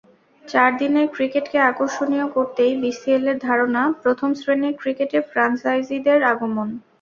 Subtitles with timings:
[0.45, 6.67] চার দিনের ক্রিকেটকে আকর্ষণীয় করতেই বিসিএলের ধারণা, প্রথম শ্রেণির ক্রিকেটে ফ্র্যাঞ্চাইজিদের আগমন।